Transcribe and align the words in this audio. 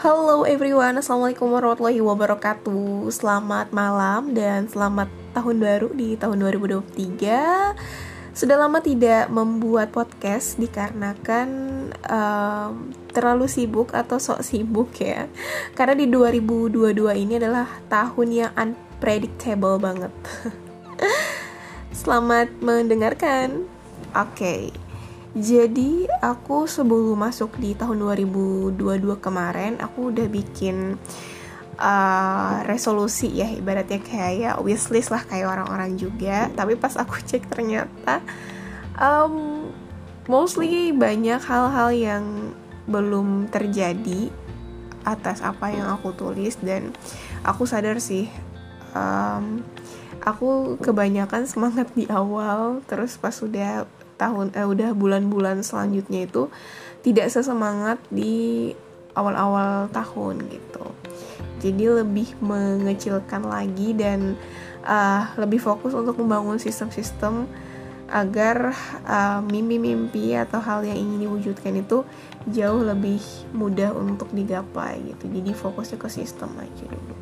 Halo 0.00 0.48
everyone, 0.48 0.96
Assalamualaikum 0.96 1.52
warahmatullahi 1.52 2.00
wabarakatuh. 2.00 3.12
Selamat 3.12 3.68
malam 3.68 4.32
dan 4.32 4.64
selamat 4.64 5.12
tahun 5.36 5.60
baru 5.60 5.92
di 5.92 6.16
tahun 6.16 6.40
2023 6.40 8.32
Sudah 8.32 8.56
lama 8.56 8.80
tidak 8.80 9.28
membuat 9.28 9.92
podcast 9.92 10.56
dikarenakan 10.56 11.48
um, 12.08 12.96
terlalu 13.12 13.44
sibuk 13.44 13.92
atau 13.92 14.16
sok 14.16 14.40
sibuk 14.40 14.88
ya. 14.96 15.28
Karena 15.76 15.92
di 15.92 16.08
2022 16.08 16.96
ini 17.20 17.36
adalah 17.36 17.68
tahun 17.92 18.28
yang 18.32 18.52
unpredictable 18.56 19.76
banget. 19.76 20.16
Selamat 22.00 22.48
mendengarkan. 22.64 23.68
Oke. 24.16 24.72
okay. 24.72 24.89
Jadi 25.30 26.10
aku 26.18 26.66
sebelum 26.66 27.14
masuk 27.14 27.54
di 27.62 27.78
tahun 27.78 28.02
2022 28.02 28.74
kemarin 29.22 29.78
aku 29.78 30.10
udah 30.10 30.26
bikin 30.26 30.98
uh, 31.78 32.66
resolusi 32.66 33.38
ya 33.38 33.46
ibaratnya 33.46 34.02
kayak 34.02 34.34
ya 34.34 34.50
wishlist 34.58 35.14
lah 35.14 35.22
kayak 35.22 35.46
orang-orang 35.54 35.94
juga. 35.94 36.50
Tapi 36.50 36.74
pas 36.74 36.98
aku 36.98 37.14
cek 37.30 37.46
ternyata 37.46 38.18
um, 38.98 39.70
mostly 40.26 40.90
banyak 40.90 41.38
hal-hal 41.38 41.94
yang 41.94 42.24
belum 42.90 43.46
terjadi 43.54 44.34
atas 45.06 45.46
apa 45.46 45.70
yang 45.70 45.94
aku 45.94 46.10
tulis. 46.10 46.58
Dan 46.58 46.90
aku 47.46 47.70
sadar 47.70 48.02
sih 48.02 48.26
um, 48.98 49.62
aku 50.26 50.74
kebanyakan 50.82 51.46
semangat 51.46 51.86
di 51.94 52.10
awal 52.10 52.82
terus 52.90 53.14
pas 53.14 53.30
sudah 53.30 53.86
tahun 54.20 54.52
eh, 54.52 54.68
udah 54.68 54.92
bulan-bulan 54.92 55.64
selanjutnya 55.64 56.28
itu 56.28 56.52
tidak 57.00 57.32
sesemangat 57.32 57.96
di 58.12 58.70
awal-awal 59.16 59.88
tahun 59.88 60.44
gitu. 60.52 60.84
Jadi 61.60 61.84
lebih 61.88 62.36
mengecilkan 62.40 63.44
lagi 63.44 63.92
dan 63.92 64.36
uh, 64.84 65.28
lebih 65.36 65.60
fokus 65.60 65.92
untuk 65.92 66.16
membangun 66.16 66.56
sistem-sistem 66.56 67.44
agar 68.10 68.74
uh, 69.06 69.40
mimpi-mimpi 69.44 70.34
atau 70.34 70.58
hal 70.58 70.82
yang 70.82 70.98
ingin 70.98 71.30
diwujudkan 71.30 71.78
itu 71.78 72.02
jauh 72.50 72.82
lebih 72.82 73.22
mudah 73.54 73.94
untuk 73.94 74.32
digapai 74.34 74.98
gitu. 75.14 75.30
Jadi 75.30 75.50
fokusnya 75.54 75.98
ke 76.00 76.08
sistem 76.10 76.50
aja 76.58 76.84
dulu. 76.88 77.16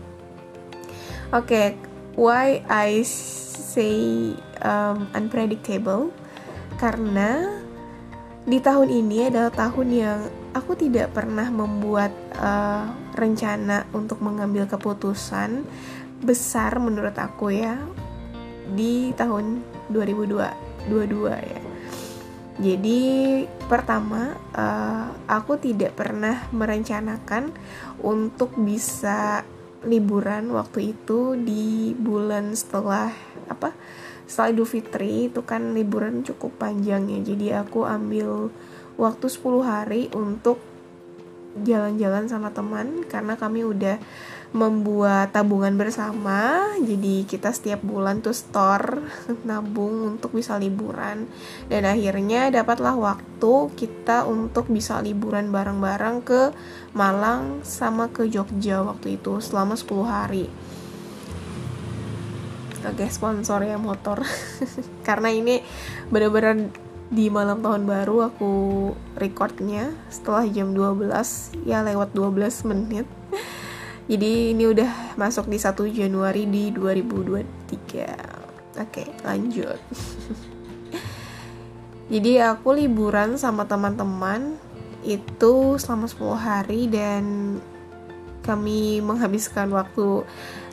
Oke 1.28 1.44
okay, 1.44 1.66
why 2.16 2.64
I 2.72 3.04
say 3.04 4.32
um, 4.64 5.12
unpredictable 5.12 6.08
karena 6.78 7.58
di 8.48 8.62
tahun 8.62 8.88
ini 8.88 9.28
adalah 9.28 9.52
tahun 9.52 9.88
yang 9.92 10.20
aku 10.56 10.72
tidak 10.78 11.12
pernah 11.12 11.50
membuat 11.52 12.14
uh, 12.38 12.88
rencana 13.12 13.84
untuk 13.92 14.24
mengambil 14.24 14.64
keputusan 14.64 15.66
besar 16.22 16.80
menurut 16.80 17.12
aku 17.18 17.52
ya 17.52 17.76
di 18.72 19.12
tahun 19.12 19.60
2022 19.90 20.38
ya. 21.28 21.62
Jadi 22.58 23.02
pertama 23.70 24.34
uh, 24.50 25.14
aku 25.30 25.60
tidak 25.62 25.94
pernah 25.94 26.46
merencanakan 26.50 27.54
untuk 28.02 28.58
bisa 28.58 29.46
liburan 29.86 30.50
waktu 30.50 30.90
itu 30.96 31.38
di 31.38 31.94
bulan 31.94 32.50
setelah 32.58 33.14
apa 33.46 33.70
setelah 34.28 34.52
Idul 34.52 34.68
Fitri 34.68 35.32
itu 35.32 35.40
kan 35.40 35.72
liburan 35.72 36.20
cukup 36.20 36.60
panjang 36.60 37.08
ya. 37.08 37.18
Jadi 37.24 37.46
aku 37.56 37.88
ambil 37.88 38.52
waktu 39.00 39.26
10 39.26 39.64
hari 39.64 40.02
untuk 40.12 40.60
jalan-jalan 41.64 42.28
sama 42.30 42.52
teman 42.52 43.02
karena 43.08 43.34
kami 43.34 43.64
udah 43.64 43.96
membuat 44.52 45.32
tabungan 45.32 45.72
bersama. 45.80 46.60
Jadi 46.76 47.24
kita 47.24 47.56
setiap 47.56 47.80
bulan 47.80 48.20
tuh 48.20 48.36
store 48.36 49.00
nabung 49.48 50.16
untuk 50.16 50.36
bisa 50.36 50.60
liburan. 50.60 51.24
Dan 51.72 51.88
akhirnya 51.88 52.52
dapatlah 52.52 53.00
waktu 53.00 53.54
kita 53.80 54.28
untuk 54.28 54.68
bisa 54.68 55.00
liburan 55.00 55.48
bareng-bareng 55.48 56.16
ke 56.20 56.52
Malang 56.92 57.64
sama 57.64 58.12
ke 58.12 58.28
Jogja 58.28 58.84
waktu 58.84 59.16
itu 59.16 59.40
selama 59.40 59.72
10 59.72 60.04
hari 60.04 60.46
oke 62.92 63.06
sponsor 63.12 63.64
ya 63.64 63.76
motor. 63.76 64.24
Karena 65.08 65.28
ini 65.32 65.60
bener-bener 66.08 66.72
di 67.08 67.32
malam 67.32 67.64
tahun 67.64 67.88
baru 67.88 68.28
aku 68.28 68.52
recordnya 69.16 69.96
setelah 70.12 70.44
jam 70.44 70.76
12 70.76 71.08
ya 71.64 71.80
lewat 71.84 72.12
12 72.12 72.68
menit. 72.68 73.06
Jadi 74.10 74.56
ini 74.56 74.64
udah 74.68 75.16
masuk 75.20 75.48
di 75.52 75.58
1 75.60 75.76
Januari 75.92 76.48
di 76.48 76.72
2023 76.72 78.80
oke 78.80 79.04
lanjut. 79.24 79.80
Jadi 82.12 82.40
aku 82.40 82.72
liburan 82.72 83.36
sama 83.36 83.68
teman-teman 83.68 84.56
itu 85.04 85.76
selama 85.76 86.08
10 86.08 86.40
hari 86.40 86.88
dan 86.88 87.24
kami 88.40 89.04
menghabiskan 89.04 89.68
waktu 89.76 90.24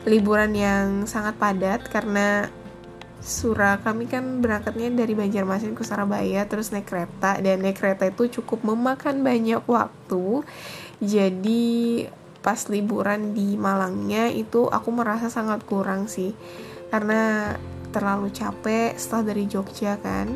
liburan 0.06 0.54
yang 0.54 0.86
sangat 1.04 1.34
padat 1.36 1.90
karena 1.90 2.46
Sura 3.26 3.82
kami 3.82 4.06
kan 4.06 4.38
berangkatnya 4.38 4.86
dari 4.94 5.18
Banjarmasin 5.18 5.74
ke 5.74 5.82
Surabaya 5.82 6.46
terus 6.46 6.70
naik 6.70 6.86
kereta 6.86 7.42
dan 7.42 7.58
naik 7.58 7.82
kereta 7.82 8.06
itu 8.06 8.38
cukup 8.38 8.62
memakan 8.62 9.26
banyak 9.26 9.66
waktu. 9.66 10.46
Jadi 11.02 12.06
pas 12.38 12.70
liburan 12.70 13.34
di 13.34 13.58
Malangnya 13.58 14.30
itu 14.30 14.70
aku 14.70 14.94
merasa 14.94 15.26
sangat 15.26 15.66
kurang 15.66 16.06
sih 16.06 16.30
karena 16.94 17.50
terlalu 17.90 18.30
capek 18.30 18.94
setelah 18.94 19.34
dari 19.34 19.50
Jogja 19.50 19.98
kan. 19.98 20.30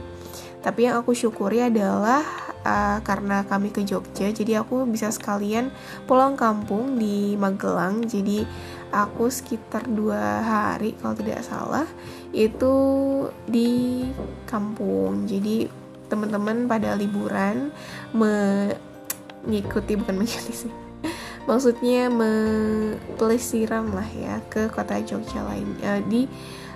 Tapi 0.60 0.90
yang 0.90 0.98
aku 0.98 1.14
syukuri 1.14 1.62
adalah 1.62 2.49
uh, 2.64 2.98
karena 3.04 3.44
kami 3.46 3.70
ke 3.72 3.82
Jogja 3.86 4.30
jadi 4.30 4.62
aku 4.64 4.84
bisa 4.88 5.10
sekalian 5.12 5.70
pulang 6.04 6.36
kampung 6.36 6.96
di 6.98 7.36
Magelang. 7.36 8.04
Jadi 8.06 8.46
aku 8.90 9.30
sekitar 9.30 9.86
dua 9.86 10.42
hari 10.42 10.98
kalau 10.98 11.14
tidak 11.14 11.42
salah 11.44 11.86
itu 12.34 12.74
di 13.46 14.04
kampung. 14.48 15.26
Jadi 15.28 15.68
teman-teman 16.10 16.66
pada 16.66 16.98
liburan 16.98 17.70
mengikuti 18.10 19.94
bukan 19.94 20.16
mengikuti 20.20 20.66
sih 20.66 20.72
maksudnya 21.48 22.06
pelesiran 23.16 23.90
lah 23.90 24.06
ya 24.06 24.38
ke 24.46 24.68
kota 24.68 25.00
Jogja 25.00 25.42
lain 25.42 25.66
uh, 25.82 25.98
di 26.04 26.28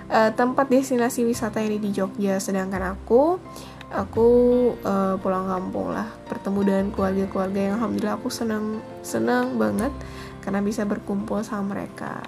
uh, 0.09 0.31
tempat 0.33 0.67
destinasi 0.67 1.23
wisata 1.23 1.61
yang 1.61 1.79
di 1.79 1.91
Jogja. 1.93 2.41
Sedangkan 2.41 2.97
aku 2.97 3.39
aku 3.93 4.27
uh, 4.81 5.15
pulang 5.21 5.45
kampung 5.45 5.93
lah 5.93 6.09
bertemu 6.25 6.59
dengan 6.65 6.85
keluarga-keluarga 6.93 7.59
yang 7.59 7.73
alhamdulillah 7.77 8.17
aku 8.17 8.29
senang 8.33 8.81
senang 9.05 9.55
banget 9.61 9.93
karena 10.41 10.61
bisa 10.61 10.85
berkumpul 10.85 11.41
sama 11.41 11.77
mereka. 11.77 12.21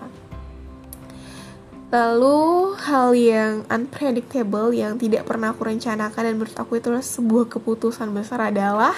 Lalu 1.88 2.76
hal 2.84 3.16
yang 3.16 3.54
unpredictable 3.72 4.76
yang 4.76 5.00
tidak 5.00 5.24
pernah 5.24 5.56
aku 5.56 5.72
rencanakan 5.72 6.22
dan 6.28 6.34
menurut 6.36 6.58
aku 6.60 6.76
itu 6.76 6.92
adalah 6.92 7.06
sebuah 7.06 7.46
keputusan 7.48 8.12
besar 8.12 8.52
adalah 8.52 8.92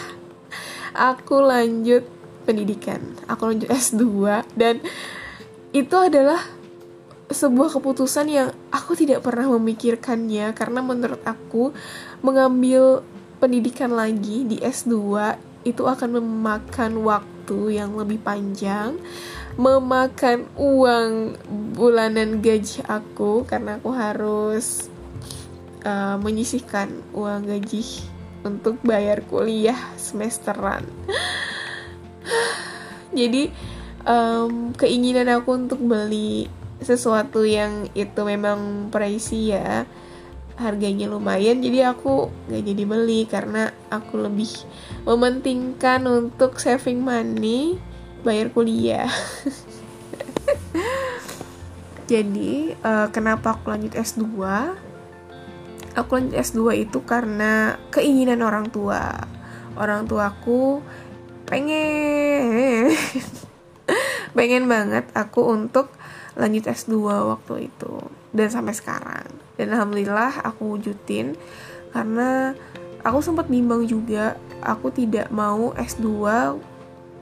aku 0.98 1.38
lanjut 1.38 2.02
pendidikan. 2.50 3.14
Aku 3.30 3.54
lanjut 3.54 3.70
S2 3.70 4.02
dan 4.58 4.82
itu 5.70 5.94
adalah 5.94 6.42
sebuah 7.30 7.78
keputusan 7.78 8.26
yang 8.26 8.50
aku 8.74 8.98
tidak 8.98 9.22
pernah 9.22 9.46
memikirkannya 9.54 10.50
karena 10.58 10.82
menurut 10.82 11.22
aku 11.22 11.70
mengambil 12.20 13.06
pendidikan 13.40 13.96
lagi 13.96 14.44
di 14.44 14.60
S2 14.60 14.96
itu 15.64 15.84
akan 15.84 16.20
memakan 16.20 17.04
waktu 17.04 17.80
yang 17.80 17.96
lebih 18.00 18.20
panjang 18.24 18.96
memakan 19.60 20.48
uang 20.56 21.36
bulanan 21.76 22.40
gaji 22.40 22.80
aku 22.88 23.44
karena 23.44 23.76
aku 23.76 23.92
harus 23.92 24.88
uh, 25.84 26.16
menyisihkan 26.16 26.88
uang 27.12 27.44
gaji 27.44 27.84
untuk 28.48 28.80
bayar 28.88 29.20
kuliah 29.28 29.76
semesteran. 30.00 30.88
Jadi 33.20 33.52
um, 34.08 34.72
keinginan 34.80 35.28
aku 35.28 35.60
untuk 35.60 35.84
beli 35.84 36.48
sesuatu 36.80 37.44
yang 37.44 37.92
itu 37.92 38.22
memang 38.24 38.88
pricey 38.88 39.52
ya 39.52 39.84
harganya 40.60 41.08
lumayan 41.08 41.64
jadi 41.64 41.96
aku 41.96 42.28
nggak 42.52 42.64
jadi 42.68 42.84
beli 42.84 43.24
karena 43.26 43.72
aku 43.88 44.20
lebih 44.20 44.52
mementingkan 45.08 46.04
untuk 46.06 46.60
saving 46.60 47.00
money 47.00 47.80
bayar 48.22 48.52
kuliah. 48.52 49.08
Jadi 52.10 52.74
uh, 52.82 53.06
kenapa 53.14 53.54
aku 53.54 53.70
lanjut 53.70 53.94
S2 53.94 54.26
aku 56.00 56.10
lanjut 56.16 56.36
S2 56.40 56.88
itu 56.88 57.00
karena 57.04 57.76
keinginan 57.92 58.40
orang 58.40 58.72
tua. 58.72 59.12
Orang 59.76 60.08
tuaku 60.08 60.84
pengen. 61.48 62.96
Pengen 64.38 64.70
banget 64.70 65.10
aku 65.18 65.50
untuk 65.50 65.90
lanjut 66.40 66.72
S2 66.72 66.96
waktu 67.04 67.68
itu. 67.68 67.94
Dan 68.32 68.48
sampai 68.48 68.72
sekarang. 68.72 69.28
Dan 69.60 69.76
alhamdulillah 69.76 70.40
aku 70.48 70.80
wujudin. 70.80 71.36
Karena 71.92 72.56
aku 73.04 73.20
sempat 73.20 73.52
bimbang 73.52 73.84
juga 73.84 74.40
aku 74.64 74.92
tidak 74.96 75.28
mau 75.30 75.76
S2 75.76 76.08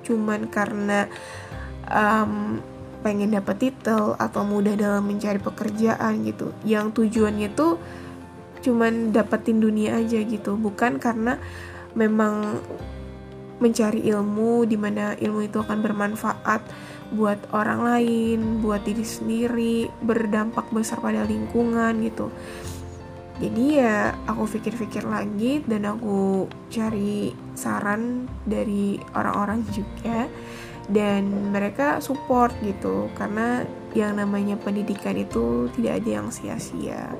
cuman 0.05 0.47
karena 0.47 1.09
um, 1.89 2.63
pengen 3.03 3.35
dapat 3.35 3.59
titel 3.59 4.15
atau 4.15 4.41
mudah 4.47 4.77
dalam 4.77 5.03
mencari 5.03 5.41
pekerjaan 5.41 6.23
gitu. 6.23 6.53
Yang 6.63 7.01
tujuannya 7.03 7.49
tuh 7.57 7.81
cuman 8.61 9.11
dapetin 9.11 9.59
dunia 9.59 9.97
aja 9.99 10.21
gitu. 10.21 10.55
Bukan 10.55 11.01
karena 11.01 11.41
memang 11.97 12.61
mencari 13.57 14.05
ilmu 14.05 14.69
di 14.69 14.77
mana 14.77 15.17
ilmu 15.17 15.49
itu 15.49 15.57
akan 15.57 15.81
bermanfaat 15.81 16.61
buat 17.13 17.39
orang 17.55 17.79
lain 17.87 18.39
buat 18.59 18.83
diri 18.83 19.05
sendiri 19.05 19.87
berdampak 20.03 20.67
besar 20.75 20.99
pada 20.99 21.23
lingkungan 21.23 22.03
gitu. 22.03 22.27
Jadi 23.37 23.77
ya 23.77 24.17
aku 24.25 24.49
pikir-pikir 24.49 25.05
lagi 25.05 25.61
dan 25.69 25.85
aku 25.85 26.49
cari 26.73 27.31
saran 27.53 28.25
dari 28.49 28.97
orang-orang 29.13 29.61
juga 29.69 30.25
dan 30.89 31.53
mereka 31.53 32.01
support 32.01 32.51
gitu. 32.65 33.13
Karena 33.13 33.61
yang 33.93 34.17
namanya 34.17 34.57
pendidikan 34.57 35.13
itu 35.13 35.69
tidak 35.77 36.01
ada 36.01 36.09
yang 36.09 36.27
sia-sia. 36.33 37.13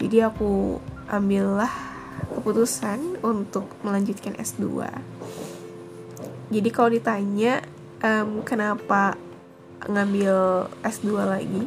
Jadi 0.00 0.24
aku 0.24 0.80
ambillah 1.12 1.70
keputusan 2.32 3.20
untuk 3.20 3.68
melanjutkan 3.84 4.32
S2 4.40 4.88
jadi 6.50 6.68
kalau 6.74 6.90
ditanya 6.90 7.62
um, 8.04 8.44
kenapa 8.44 9.16
ngambil 9.88 10.68
S2 10.84 11.08
lagi 11.24 11.64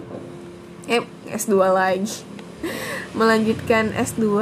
eh 0.86 1.02
S2 1.34 1.54
lagi 1.74 2.22
melanjutkan 3.20 3.94
S2 3.94 4.24
uh, 4.26 4.40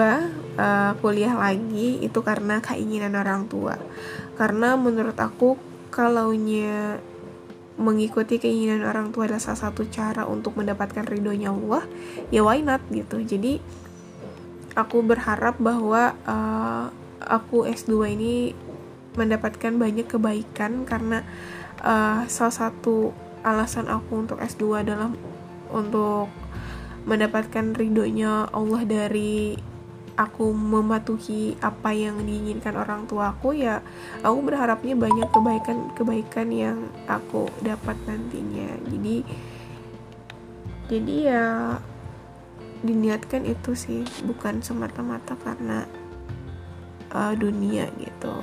eh, 0.57 0.91
kuliah 0.99 1.35
lagi 1.35 2.01
itu 2.01 2.19
karena 2.23 2.59
keinginan 2.63 3.17
orang 3.17 3.47
tua. 3.47 3.77
Karena 4.35 4.73
menurut 4.79 5.17
aku 5.17 5.57
kalaunya 5.91 6.97
mengikuti 7.81 8.37
keinginan 8.37 8.85
orang 8.85 9.09
tua 9.09 9.25
adalah 9.25 9.41
salah 9.41 9.69
satu 9.69 9.87
cara 9.89 10.27
untuk 10.29 10.53
mendapatkan 10.59 11.03
ridhonya 11.07 11.49
Allah, 11.51 11.83
ya 12.29 12.45
why 12.45 12.61
not 12.61 12.83
gitu. 12.93 13.21
Jadi 13.21 13.59
aku 14.77 15.03
berharap 15.03 15.57
bahwa 15.59 16.15
uh, 16.23 16.85
aku 17.19 17.67
S2 17.67 17.91
ini 18.15 18.33
mendapatkan 19.11 19.75
banyak 19.75 20.07
kebaikan 20.07 20.87
karena 20.87 21.27
uh, 21.81 22.23
salah 22.29 22.55
satu 22.55 23.13
alasan 23.41 23.89
aku 23.89 24.21
untuk 24.25 24.37
S2 24.37 24.85
adalah 24.85 25.09
untuk 25.73 26.29
mendapatkan 27.09 27.73
ridhonya 27.73 28.53
Allah 28.53 28.81
dari 28.85 29.57
aku 30.13 30.53
mematuhi 30.53 31.57
apa 31.63 31.89
yang 31.95 32.21
diinginkan 32.21 32.77
orang 32.77 33.09
tua 33.09 33.33
aku 33.33 33.57
ya 33.57 33.81
aku 34.21 34.37
berharapnya 34.45 34.93
banyak 34.93 35.25
kebaikan-kebaikan 35.33 36.47
yang 36.53 36.77
aku 37.09 37.49
dapat 37.65 37.97
nantinya. 38.05 38.69
Jadi 38.85 39.15
jadi 40.91 41.15
ya 41.25 41.45
diniatkan 42.81 43.45
itu 43.45 43.73
sih 43.73 44.01
bukan 44.25 44.61
semata-mata 44.61 45.37
karena 45.39 45.85
uh, 47.13 47.33
dunia 47.37 47.87
gitu 47.97 48.35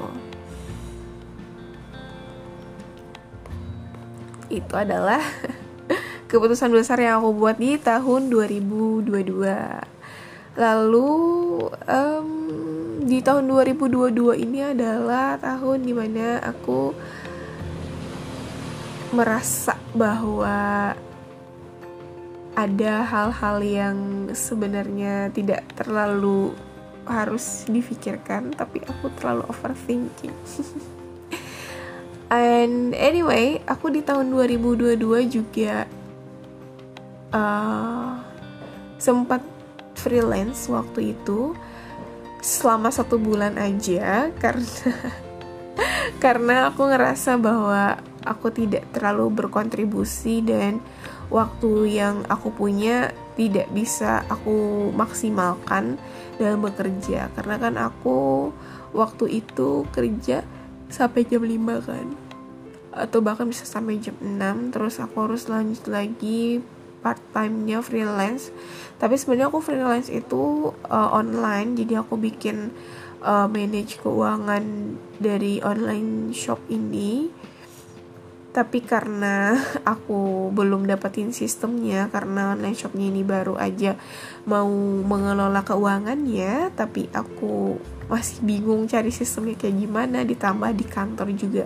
itu 4.49 4.77
adalah 4.77 5.21
keputusan 6.31 6.73
besar 6.73 7.01
yang 7.01 7.25
aku 7.25 7.33
buat 7.33 7.57
di 7.57 7.81
tahun 7.81 8.29
2022 8.29 9.09
lalu 10.59 11.11
um, 11.87 12.29
di 13.07 13.23
tahun 13.23 13.47
2022 13.47 14.43
ini 14.43 14.75
adalah 14.75 15.39
tahun 15.39 15.87
di 15.87 15.95
mana 15.95 16.43
aku 16.43 16.93
merasa 19.15 19.79
bahwa 19.97 20.93
ada 22.59 22.95
hal-hal 23.07 23.63
yang 23.63 23.97
sebenarnya 24.35 25.31
tidak 25.31 25.63
terlalu 25.79 26.51
harus 27.09 27.65
difikirkan 27.71 28.53
tapi 28.53 28.85
aku 28.85 29.09
terlalu 29.17 29.47
overthinking 29.49 30.35
and 32.29 32.93
anyway 32.97 33.61
aku 33.65 33.93
di 33.93 34.01
tahun 34.05 34.33
2022 34.33 35.01
juga 35.29 35.85
uh, 37.33 38.21
sempat 39.01 39.41
freelance 39.97 40.69
waktu 40.71 41.17
itu 41.17 41.57
selama 42.39 42.93
satu 42.93 43.19
bulan 43.19 43.59
aja 43.59 44.29
karena 44.43 44.93
karena 46.19 46.71
aku 46.71 46.91
ngerasa 46.91 47.39
bahwa 47.39 47.99
aku 48.27 48.51
tidak 48.51 48.85
terlalu 48.93 49.31
berkontribusi 49.33 50.43
dan 50.43 50.83
waktu 51.33 52.01
yang 52.01 52.25
aku 52.27 52.53
punya 52.53 53.13
tidak 53.39 53.71
bisa 53.71 54.27
aku 54.27 54.91
maksimalkan 54.93 55.95
dalam 56.37 56.61
bekerja. 56.65 57.31
Karena 57.39 57.57
kan 57.61 57.75
aku 57.79 58.51
waktu 58.91 59.45
itu 59.45 59.87
kerja 59.95 60.43
sampai 60.89 61.25
jam 61.25 61.45
5 61.45 61.89
kan. 61.89 62.07
Atau 62.93 63.21
bahkan 63.21 63.47
bisa 63.47 63.69
sampai 63.69 64.01
jam 64.01 64.17
6 64.19 64.75
terus 64.75 64.99
aku 64.99 65.29
harus 65.29 65.47
lanjut 65.47 65.87
lagi 65.87 66.65
part 67.01 67.21
time-nya 67.33 67.81
freelance. 67.81 68.51
Tapi 68.99 69.15
sebenarnya 69.15 69.49
aku 69.49 69.63
freelance 69.63 70.11
itu 70.11 70.75
uh, 70.91 71.11
online 71.15 71.79
jadi 71.79 72.03
aku 72.03 72.19
bikin 72.19 72.75
uh, 73.23 73.47
manage 73.47 74.03
keuangan 74.03 74.97
dari 75.23 75.63
online 75.63 76.35
shop 76.35 76.59
ini. 76.67 77.31
Tapi 78.49 78.83
karena 78.83 79.55
aku 79.95 80.51
belum 80.51 80.91
dapetin 80.91 81.31
sistemnya 81.31 82.11
karena 82.11 82.59
online 82.59 82.75
shopnya 82.75 83.07
ini 83.07 83.23
baru 83.23 83.55
aja 83.55 83.95
mau 84.49 84.69
mengelola 85.05 85.63
keuangannya 85.63 86.75
tapi 86.75 87.07
aku 87.15 87.79
masih 88.09 88.41
bingung 88.41 88.89
cari 88.89 89.13
sistemnya 89.13 89.55
kayak 89.55 89.77
gimana 89.85 90.25
ditambah 90.25 90.73
di 90.73 90.85
kantor 90.89 91.29
juga. 91.37 91.65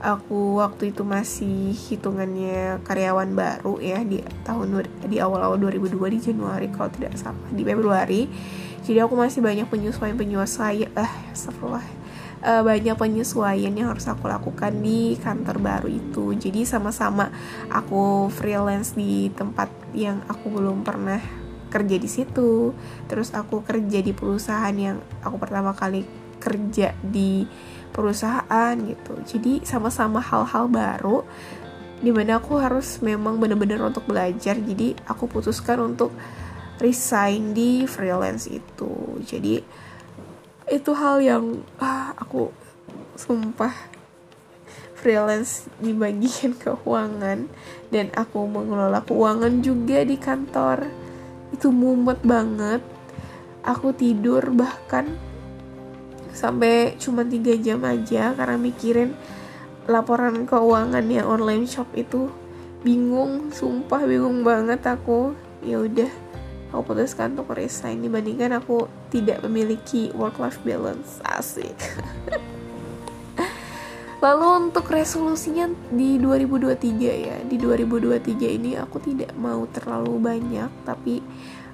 Aku 0.00 0.62
waktu 0.62 0.94
itu 0.94 1.02
masih 1.02 1.74
hitungannya 1.74 2.80
karyawan 2.86 3.34
baru 3.34 3.82
ya 3.82 4.00
di 4.06 4.22
tahun 4.46 4.86
di 5.10 5.18
awal-awal 5.18 5.58
2002 5.58 6.14
di 6.14 6.18
Januari 6.30 6.70
kalau 6.70 6.88
tidak 6.94 7.18
salah 7.18 7.50
di 7.50 7.62
Februari. 7.66 8.30
Jadi 8.80 8.98
aku 9.02 9.12
masih 9.18 9.44
banyak 9.44 9.68
penyesuaian 9.68 10.16
penyesuaian 10.16 10.88
eh 10.96 11.12
setelah 11.36 11.84
uh, 12.44 12.62
banyak 12.64 12.96
penyesuaian 12.96 13.72
yang 13.72 13.92
harus 13.92 14.08
aku 14.08 14.26
lakukan 14.28 14.72
di 14.80 15.18
kantor 15.20 15.60
baru 15.60 15.88
itu. 15.90 16.32
Jadi 16.36 16.64
sama-sama 16.64 17.28
aku 17.68 18.32
freelance 18.32 18.96
di 18.96 19.28
tempat 19.32 19.68
yang 19.92 20.24
aku 20.28 20.48
belum 20.48 20.86
pernah 20.86 21.39
kerja 21.70 21.96
di 21.96 22.08
situ. 22.10 22.74
Terus 23.06 23.30
aku 23.32 23.62
kerja 23.62 24.02
di 24.02 24.10
perusahaan 24.10 24.74
yang 24.74 24.98
aku 25.22 25.38
pertama 25.38 25.72
kali 25.72 26.02
kerja 26.42 26.92
di 27.00 27.46
perusahaan 27.94 28.74
gitu. 28.74 29.14
Jadi 29.22 29.62
sama-sama 29.62 30.18
hal-hal 30.18 30.66
baru 30.66 31.22
di 32.00 32.08
mana 32.08 32.40
aku 32.40 32.56
harus 32.56 32.98
memang 33.04 33.36
benar-benar 33.36 33.92
untuk 33.92 34.08
belajar. 34.08 34.56
Jadi 34.56 34.96
aku 35.04 35.28
putuskan 35.28 35.94
untuk 35.94 36.10
resign 36.80 37.52
di 37.52 37.84
freelance 37.84 38.48
itu. 38.48 39.20
Jadi 39.20 39.60
itu 40.70 40.90
hal 40.96 41.20
yang 41.20 41.60
ah, 41.76 42.16
aku 42.16 42.48
sumpah 43.20 43.74
freelance 44.96 45.68
di 45.76 45.92
bagian 45.92 46.56
keuangan. 46.62 47.46
Dan 47.92 48.08
aku 48.16 48.48
mengelola 48.48 49.04
keuangan 49.04 49.60
juga 49.60 50.00
di 50.06 50.16
kantor 50.16 51.09
itu 51.54 51.68
mumet 51.70 52.18
banget. 52.22 52.82
Aku 53.60 53.92
tidur 53.92 54.40
bahkan 54.56 55.20
sampai 56.32 56.96
cuma 56.96 57.26
tiga 57.26 57.52
jam 57.60 57.84
aja 57.84 58.32
karena 58.32 58.56
mikirin 58.56 59.12
laporan 59.84 60.48
keuangan 60.48 61.04
yang 61.06 61.28
online 61.28 61.68
shop 61.68 61.90
itu. 61.94 62.32
Bingung 62.80 63.52
sumpah 63.52 64.08
bingung 64.08 64.40
banget 64.40 64.80
aku. 64.88 65.36
Ya 65.60 65.76
udah 65.84 66.08
aku 66.72 66.94
putuskan 66.94 67.36
untuk 67.36 67.52
resign 67.52 68.00
dibandingkan 68.00 68.56
aku 68.56 68.88
tidak 69.12 69.44
memiliki 69.44 70.08
work 70.16 70.40
life 70.40 70.58
balance. 70.64 71.20
Asik 71.22 71.76
Lalu 74.20 74.68
untuk 74.68 74.84
resolusinya 74.92 75.72
di 75.88 76.20
2023 76.20 76.76
ya, 77.24 77.40
di 77.40 77.56
2023 77.56 78.56
ini 78.60 78.76
aku 78.76 79.00
tidak 79.00 79.32
mau 79.40 79.64
terlalu 79.72 80.20
banyak, 80.20 80.68
tapi 80.84 81.24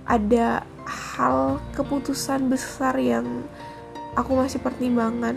ada 0.07 0.62
hal 0.87 1.59
keputusan 1.75 2.47
besar 2.47 2.95
yang 3.03 3.43
aku 4.15 4.38
masih 4.38 4.62
pertimbangan, 4.62 5.35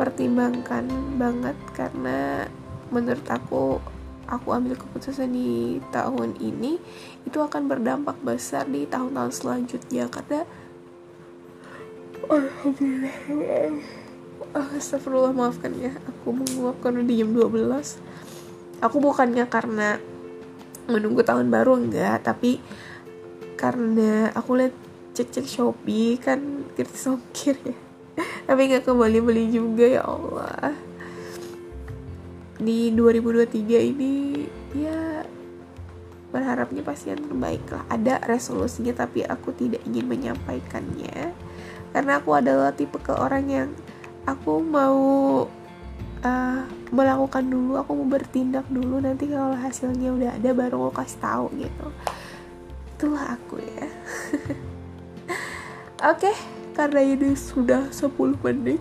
pertimbangkan 0.00 0.88
banget 1.20 1.60
karena 1.76 2.48
menurut 2.88 3.28
aku 3.28 3.84
aku 4.24 4.48
ambil 4.56 4.80
keputusan 4.80 5.28
di 5.28 5.76
tahun 5.92 6.40
ini 6.40 6.80
itu 7.28 7.36
akan 7.36 7.68
berdampak 7.68 8.16
besar 8.24 8.64
di 8.64 8.88
tahun-tahun 8.88 9.32
selanjutnya 9.36 10.08
karena 10.08 10.48
Alhamdulillah 12.24 14.03
oh, 14.54 14.68
Astagfirullah 14.78 15.34
maafkan 15.34 15.74
ya. 15.74 15.92
Aku 16.08 16.34
menguap 16.34 16.78
karena 16.80 17.02
di 17.02 17.20
jam 17.20 17.34
12 17.34 17.98
aku 18.84 18.96
bukannya 19.00 19.48
karena 19.48 19.96
menunggu 20.86 21.24
tahun 21.24 21.50
baru 21.50 21.78
enggak. 21.80 22.24
Tapi 22.24 22.60
karena 23.58 24.30
aku 24.34 24.60
lihat 24.60 24.74
cek-cek 25.14 25.46
Shopee 25.46 26.18
kan 26.18 26.66
gratis 26.74 27.06
ongkir 27.06 27.56
ya. 27.62 27.76
Tapi 28.48 28.60
nggak 28.70 28.84
kembali 28.86 29.18
beli 29.22 29.44
juga 29.50 29.86
ya 29.86 30.02
Allah. 30.04 30.74
Di 32.58 32.94
2023 32.94 33.90
ini 33.90 34.12
ya 34.78 35.26
berharapnya 36.34 36.82
pasti 36.82 37.14
yang 37.14 37.22
terbaik 37.22 37.62
lah. 37.70 37.86
Ada 37.86 38.22
resolusinya 38.26 38.94
tapi 38.94 39.22
aku 39.22 39.54
tidak 39.54 39.82
ingin 39.86 40.06
menyampaikannya. 40.10 41.30
Karena 41.94 42.18
aku 42.18 42.34
adalah 42.34 42.74
tipe 42.74 42.98
ke 42.98 43.14
orang 43.14 43.46
yang 43.46 43.68
aku 44.24 44.64
mau 44.64 44.98
uh, 46.24 46.60
melakukan 46.90 47.44
dulu 47.44 47.76
aku 47.76 47.90
mau 47.92 48.08
bertindak 48.08 48.64
dulu 48.72 49.00
nanti 49.00 49.28
kalau 49.28 49.52
hasilnya 49.56 50.10
udah 50.12 50.30
ada 50.36 50.50
baru 50.56 50.88
aku 50.88 51.04
kasih 51.04 51.20
tahu 51.20 51.46
gitu. 51.60 51.86
Itulah 52.96 53.24
aku 53.36 53.60
ya. 53.60 53.86
Oke 56.04 56.28
okay, 56.28 56.36
karena 56.76 57.00
ini 57.04 57.32
sudah 57.36 57.88
10 57.92 58.12
menit. 58.44 58.80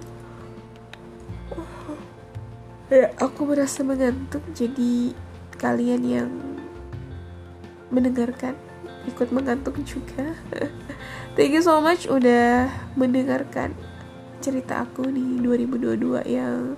Ya 2.91 3.09
aku 3.17 3.47
merasa 3.47 3.81
mengantuk 3.81 4.43
jadi 4.53 5.15
kalian 5.57 6.01
yang 6.03 6.31
mendengarkan 7.89 8.53
ikut 9.09 9.33
mengantuk 9.33 9.79
juga. 9.83 10.35
Thank 11.35 11.57
you 11.57 11.63
so 11.65 11.81
much 11.81 12.05
udah 12.05 12.69
mendengarkan 12.93 13.73
cerita 14.43 14.83
aku 14.83 15.07
di 15.07 15.39
2022 15.39 16.27
yang 16.27 16.75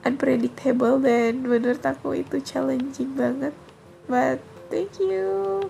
unpredictable 0.00 0.96
dan 1.04 1.44
menurut 1.44 1.82
aku 1.84 2.16
itu 2.16 2.40
challenging 2.40 3.12
banget. 3.12 3.52
But 4.08 4.40
thank 4.72 4.96
you. 4.96 5.60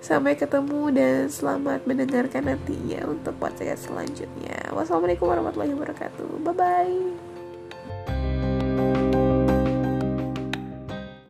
Sampai 0.00 0.36
ketemu 0.36 0.92
dan 0.92 1.28
selamat 1.28 1.84
mendengarkan 1.88 2.52
nantinya 2.52 3.08
untuk 3.08 3.36
podcast 3.40 3.88
selanjutnya. 3.88 4.72
Wassalamualaikum 4.76 5.28
warahmatullahi 5.28 5.72
wabarakatuh. 5.76 6.40
Bye 6.44 6.56
bye 6.56 7.29